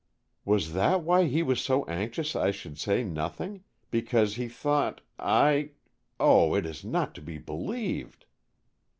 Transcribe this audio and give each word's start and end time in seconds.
"Was 0.45 0.73
that 0.73 1.03
why 1.03 1.25
he 1.25 1.43
was 1.43 1.61
so 1.61 1.85
anxious 1.85 2.35
I 2.35 2.49
should 2.49 2.79
say 2.79 3.03
nothing? 3.03 3.63
because 3.91 4.33
he 4.33 4.47
thought 4.47 5.01
I 5.19 5.73
oh, 6.19 6.55
it 6.55 6.65
is 6.65 6.83
not 6.83 7.13
to 7.13 7.21
be 7.21 7.37
believed!" 7.37 8.25